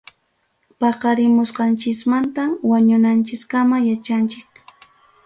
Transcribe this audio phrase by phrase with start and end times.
[0.79, 4.47] Paqarimusqanchikmantam wañunanchikkama yachanchik.